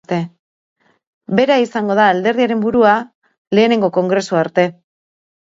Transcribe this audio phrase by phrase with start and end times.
[1.41, 2.97] Bera izango da alderdiaren burua
[3.59, 4.69] lehenengo kongresua arte.